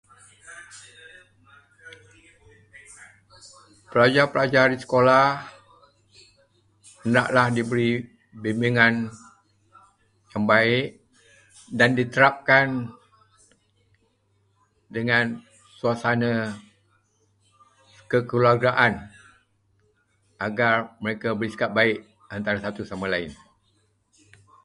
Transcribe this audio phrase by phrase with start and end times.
[3.93, 5.27] Pelajar-pelajar di sekolah
[7.05, 7.91] hendaklah diberi
[8.43, 8.93] bimbingan
[10.33, 10.87] yang baik
[11.79, 12.67] dan diterapkan
[14.95, 15.25] dengan
[15.79, 16.33] suasana
[18.11, 18.93] kekeluargaan
[20.47, 21.97] agar mereka bersikap baik
[22.35, 23.29] antara satu sama lain.